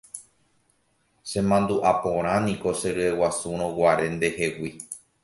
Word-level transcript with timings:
Chemandu'aporãniko 1.31 2.69
cheryeguasurõguare 2.79 4.05
ndehegui. 4.15 4.71